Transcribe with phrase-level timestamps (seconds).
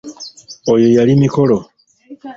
[0.73, 1.57] Oyo yali Mikolo.